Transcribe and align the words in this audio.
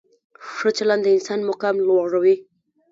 ښه 0.53 0.69
چلند 0.77 1.01
د 1.03 1.07
انسان 1.15 1.39
مقام 1.49 1.75
لوړوي. 1.87 2.35